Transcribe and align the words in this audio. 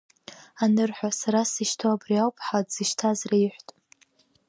Анырҳәа, 0.63 1.09
сара 1.19 1.39
сзышьҭоу 1.49 1.93
абри 1.93 2.17
ауп, 2.21 2.37
ҳа 2.45 2.59
дзышьҭаз 2.65 3.19
реиҳәт. 3.29 3.67